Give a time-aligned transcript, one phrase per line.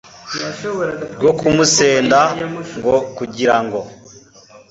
[1.19, 2.19] rwo kumusenda,
[2.79, 3.79] ngo kugira ngo